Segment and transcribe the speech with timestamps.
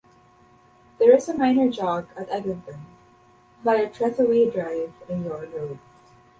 [0.97, 2.83] There is a minor jog at Eglinton,
[3.63, 5.77] via Trethewey Drive and Yore Road.